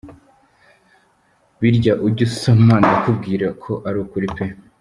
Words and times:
Birya 1.59 1.93
ujya 2.05 2.23
usoma 2.27 2.73
ndakubwira 2.81 3.47
ko 3.63 3.71
ari 3.87 3.97
ukuri 4.03 4.27
pe! 4.35 4.45